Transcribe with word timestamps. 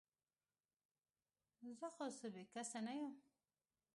زه 1.79 1.87
خو 1.95 2.05
څه 2.19 2.27
بې 2.33 2.43
کسه 2.53 2.79
نه 2.85 2.93
یم؟ 2.99 3.13